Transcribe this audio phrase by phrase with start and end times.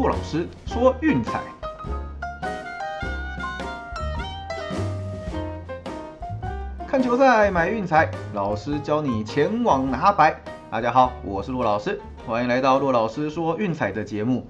[0.00, 1.42] 骆老师说运彩，
[6.86, 10.40] 看球赛买运彩，老师教你前往拿白。
[10.70, 14.46] 大家好，我是骆老师，欢迎来到骆老师说运彩的节目。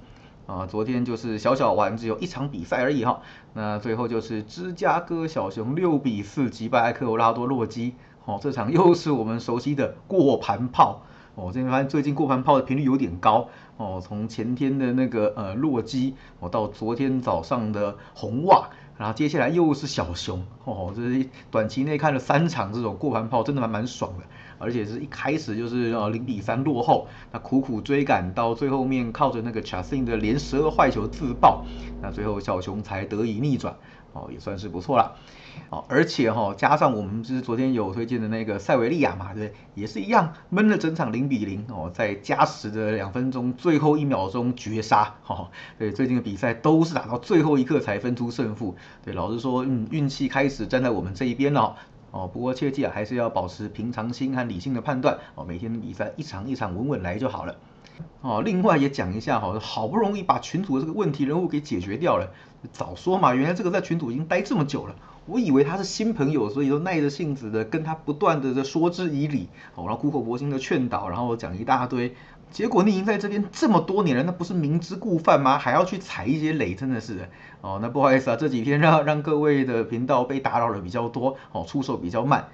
[0.47, 3.19] 啊，昨天就是小小玩，只有一场比赛而已哈。
[3.51, 7.95] 那最后就是芝加哥小熊六比四击败埃克罗拉多洛基。
[8.23, 11.01] 哦，这场又是我们熟悉的过盘炮。
[11.35, 13.47] 哦，这边发现最近过盘炮的频率有点高。
[13.77, 20.45] 哦，从前天的那个呃洛基，哦到昨天早上的红袜，然后接下来又是小熊。
[20.65, 24.25] 哦，这是短期内看了三场这种过盘炮，真的蛮蛮爽的。
[24.61, 31.65] 而且是一开始就是呃零比三落后，那苦苦追赶到最后面，靠着那个 Chasin 的连十二坏球自爆，
[32.01, 33.75] 那最后小熊才得以逆转，
[34.13, 35.15] 哦也算是不错了，
[35.69, 51.75] 哦而且哈加上我们就是昨天有推荐的那个塞维利亚嘛，对，也是一样闷了整场零比零哦，在加时的两分钟最后一秒钟绝杀，哈，对最近的比赛都是打到最后一刻才分出胜负，对老实说，嗯运气开始站在我们这一边了。
[52.11, 55.43] 哦不过切记啊，还是要保持平常心和理性的判断哦。
[55.43, 57.55] 每天比赛一场一场稳稳来就好了。
[58.21, 62.31] 哦，另外也讲一下哈，好不容易把群主的这个问题人物给解决掉了，
[62.71, 63.33] 早说嘛！
[63.33, 64.95] 原来这个在群主已经待这么久了，
[65.25, 72.15] 我以为他是新朋友，所以都耐着性子的跟他不断的在说之以理，哦，然后苦口婆心的劝导，然后讲一大堆。
[72.49, 75.57] 结果你已经在这边这么多年了，那不是明知故犯吗？
[75.57, 77.29] 还要去踩一些雷，真的是
[77.61, 77.79] 哦。
[77.81, 82.47] 那不好意思啊，这几天让让各位的频道被打扰的比较多，哦，出手比较慢。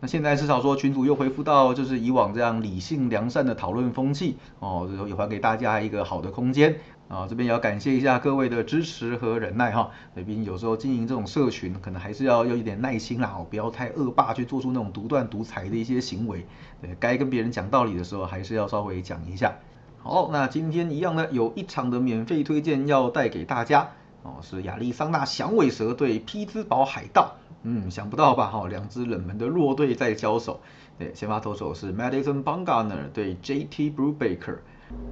[0.00, 6.78] 那现在至少说群主又恢复到就是以往这样理性良善的讨论风气，哦，也还给大家一个好的空间。
[7.08, 9.90] 啊，这边也要感谢一下各位的支持和忍耐哈。
[10.14, 16.46] 毕竟有时候经营这种社群，可能还是要有一点耐心啦，哦，不要太恶霸去做出那种独断独裁的一些行为。
[16.80, 19.56] 对该跟别人讲道理的时候，还是要稍微讲一下。
[19.98, 23.90] 好，那今天一样呢，有一场的免费推荐要带给大家
[24.22, 27.34] 哦，是亚利桑那响尾蛇对匹兹堡海盗。
[27.62, 28.46] 嗯，想不到吧？
[28.48, 30.60] 哈，两支冷门的弱队在交手。
[30.98, 34.58] 对，先发投手是 Madison Bumgarner 对 JT Brubaker。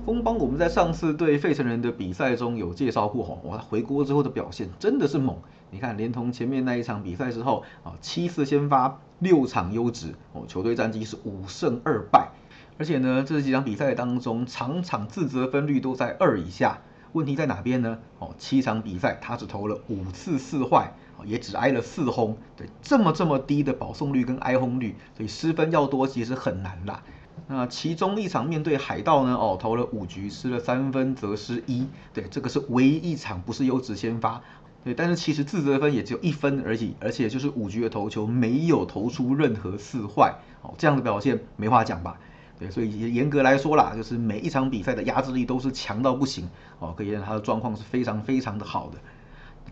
[0.05, 5.37] 风邦我们在上次对费城人的比赛中有介绍过哈，哇，回国之后的表现真的是猛。
[5.71, 12.31] 你看，连同前面那一场比赛之后啊，七次先发，六场优质哦，球队战绩是五胜二败。
[12.79, 16.79] 而且呢，这几场比赛当中，场场自责分率都在二以下。
[17.13, 17.99] 问题在哪边呢？
[18.19, 20.93] 哦，七场比赛他只投了五次四坏，
[21.25, 22.37] 也只挨了四轰。
[22.57, 27.03] 对，这么这么低的保送率跟挨轰率，所以失分要多其实很难啦。
[27.47, 29.35] 那其中一场面对海盗呢？
[29.35, 31.87] 哦，投了五局，失了三分，则失一。
[32.13, 34.43] 对，这个是唯一一场不是优质先发。
[34.85, 40.35] 对，但是其实自责分也只有一分而已，而且就是五局的投球没有投出任何四坏。
[40.63, 42.19] 哦，这样的表现没话讲吧？
[42.59, 46.49] 对，所以严格来说啦，就是每一场比赛的压制力都是强到不行。
[46.79, 48.99] 哦，可以见他的状况是非常非常的好的。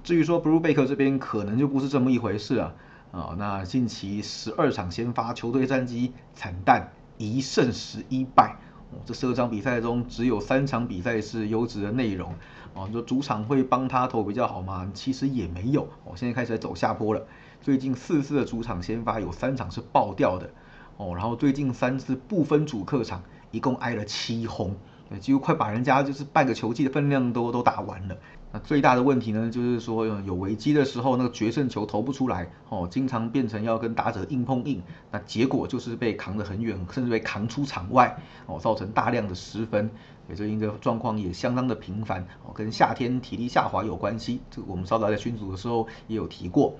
[0.04, 2.74] 至于说布鲁贝克这边可能就不是这么一回事啊。
[3.12, 6.92] 啊，那近期十二场先发，球队战绩惨淡。
[7.18, 8.58] 一胜十一败，
[8.90, 12.34] 哦，这十二场比赛中只有三场比赛是优质的内容，
[12.74, 14.86] 哦，你说主场会帮他投比较好吗？
[14.92, 17.26] 其实也没有，哦，现在开始走下坡了。
[17.62, 20.50] 最近四次的主场先发有三场是爆掉的，
[20.96, 24.74] 哦，然后最近三次不分主客场，一共挨了七轰，
[25.20, 28.16] 几乎快把人家就是半个球季的分量都都打完了。
[28.52, 39.90] 那最大的问题呢，就是说有危机的时候，那个决胜球投不出来，哦，经常变成要跟打者硬碰硬，那结果就是被扛得很远，甚至被扛出场外，哦，造成大量的失分，
[40.28, 46.76] 也这一个状况也相当的频繁，哦，跟夏天体力下滑有关系，这个我们稍早在群组的时候也有提过，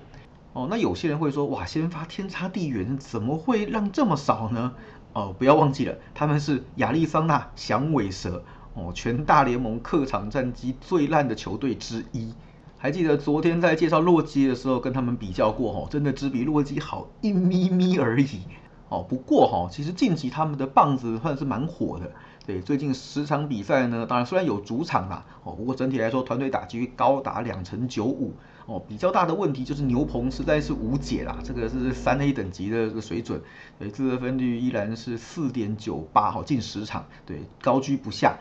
[0.53, 4.73] 哦，那有些人会说，哇，先发天差地远，怎么会让这么少呢？
[5.13, 8.43] 哦，不要忘记了，他们是亚利桑那响尾蛇。
[8.73, 12.33] 哦，全大联盟客场战绩最烂的球队之一。
[12.77, 18.41] 还记得昨天在介绍洛基的时候，跟他们比较过，哈，真的只比洛基好一咪咪而已。
[18.89, 22.11] 哦，不过哈，其实近期他们的棒子算是蛮火的。
[22.47, 28.33] 对，最近十场比赛呢，当然虽然有主场啦，哦，不过整体来说团队打击率高达两成九五。
[28.67, 33.41] 哦，比较大的问题就是牛棚实在是无解啦，这个是三 A 等级的这个水准，
[33.77, 38.37] 所以，自得分率依然是四点九八，好，近十场，对，高居不下。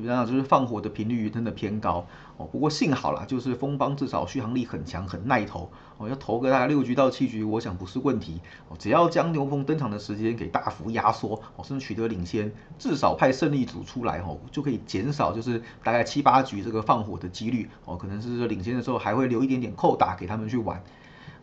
[0.00, 2.06] 基本上就是放火的频率真的偏高
[2.36, 8.76] 哦，不过幸好啦，就是风帮至少续航力很强，很耐投哦，要投个大概六局到七局，我想不是问题哦。
[8.78, 20.80] 只要将牛棚登场的时间给大幅压缩哦，甚至取得领先，至少派胜利组出来哦，就可以减少就是大概七八局这个放火的几率哦，可能是领先的时候还会留一点点扣打给他们去玩。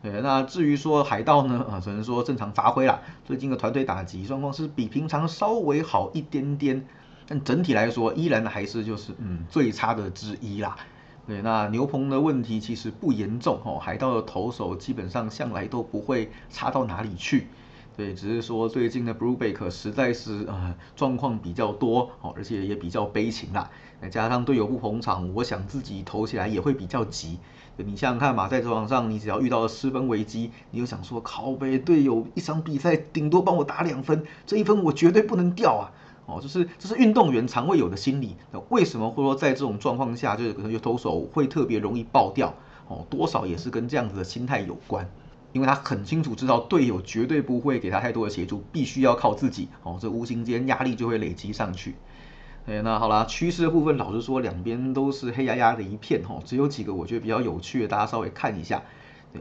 [0.02, 3.02] 呃，那至于说海盗呢啊，只能说正常发挥啦。
[3.26, 6.86] 最近的团队打击状况是比平常稍微好一点点。
[7.28, 10.76] 但整体来说依然还是就是嗯最差的之一啦。
[11.28, 17.48] 对，那牛棚的问题其实不严重哦，海盗的投手基本上向来都不会差到哪里去。
[17.98, 23.72] 对，只是说最近的 Brubaker 实在是呃状况比较多哦，而且也比较悲情啦。
[24.02, 27.40] 再加上队友不捧场，我想自己投起来也会比较急。
[27.78, 35.92] 你想想看嘛，在球场上你只要遇到了失分危机，你就想说靠呗，队友一场比赛顶多帮我打两分，这一分我绝对不能掉啊！
[36.26, 38.36] 哦，就是这是运动员常会有的心理。
[38.52, 42.54] 那为什么会说在这种状况下，就是可能有投手会特别容易爆掉？
[42.88, 45.10] 哦，多少也是跟这样子的心态有关。
[45.54, 49.70] 因为他很清楚知道队友绝对不会给他太多的协助，必须要靠自己。
[49.84, 51.96] 哦，这无形间压力就会累积上去。
[52.66, 56.22] 哎，那好啦，趋势的部分，老实说，两边都是黑压压的一片。
[56.24, 58.84] 哈，只有几个我觉得比较有趣的，大家稍微看一下。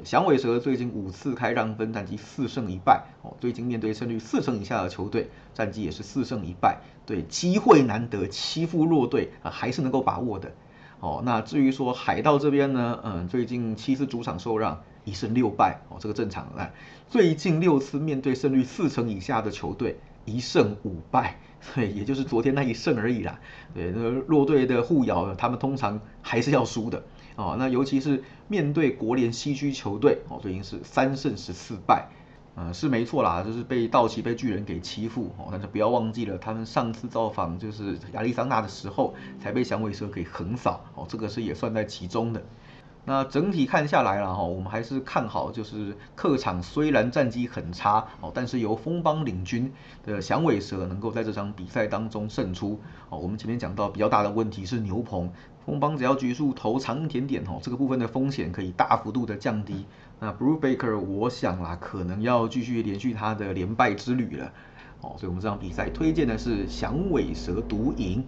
[0.03, 3.05] 响尾蛇最近五次开让分，战绩四胜一败。
[3.23, 6.79] 哦，最近面对胜率四成以下的球队，战绩也是四胜一败。
[7.05, 10.53] 对，机会难得，欺负弱队啊，还是能够把握的。
[11.01, 15.83] 哦，那至于说海盗这边呢，嗯，最近七次主场受让，一胜六败。
[15.91, 16.49] 哦，这个正常。
[16.57, 16.73] 来，
[17.11, 21.39] 最近六次面对胜率四成以下的球队，一胜五败。
[21.75, 23.39] 对，也就是昨天那一胜而已啦。
[23.75, 27.03] 对，那弱队的互咬，他们通常还是要输的。
[27.37, 32.09] 哦，那尤其是面对国联西区球队，哦，最近是三胜十四败，
[32.57, 42.43] 嗯，是没错啦，就是被道奇被巨人给欺负，哦，但是不要忘记了，他们上次造访就是亚利桑那的时候，才被响尾蛇给横扫，哦，这个是也算在其中的。
[43.07, 49.71] 那整体看下来了哈，我们还是看好，就是客场虽然战绩很差哦，但是由风邦领军
[50.03, 52.81] 的响尾蛇能够在这场比赛当中胜出
[53.11, 53.19] 哦。
[53.19, 55.31] 我们前面讲到比较大的问题是牛棚，
[55.67, 59.85] 风邦只要局数投长一点点哦，这个部分的风险可以大幅度的降低。
[60.19, 64.51] 那 Blue Baker 我想啦，可能要继续连续他的连败之旅了
[65.03, 68.25] 哦，所以我们这场比赛推荐的是响尾蛇独赢。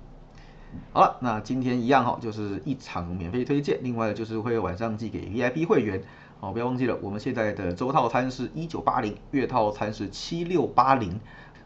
[0.92, 6.02] 好了，那今天一样哈，就是一场免费推荐，另外就是会晚上寄给 VIP 会员，
[6.40, 11.20] 哦，不要忘记了，我们现在的周套餐是一九八零，月套餐是七六八零，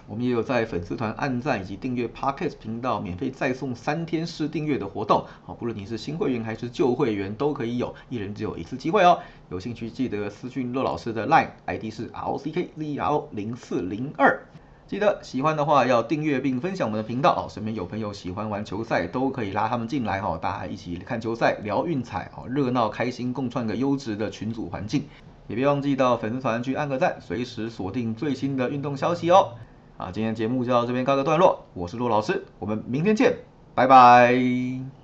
[0.06, 9.19] 我们也有在粉丝团按赞以及订阅 Podcast 频道，免费再送三天试订阅的活动，好，不论你是新会员还是旧会员都可以有，一人只有一次机会哦，
[9.50, 14.41] 有兴趣记得私讯骆老师的 Line ID 是 R O C K Z R 零四零二。
[14.90, 25.04] 记得喜欢的话要订阅并分享我们的频道哦，身边有朋友喜欢玩球赛都可以拉他们进来哈，大家一起看球赛聊运彩哦，热闹开心，共创个优质的群组环境。
[25.46, 29.52] 也别忘记到粉丝团去按个赞，随时锁定最新的运动消息哦。
[29.96, 33.37] 啊，今天节目就到这边告个段落，我是陆老师，我们明天见，
[33.76, 35.00] 拜拜。